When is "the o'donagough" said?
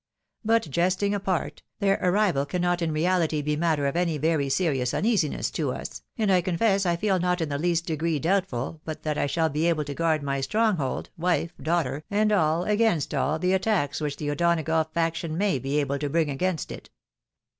14.17-14.91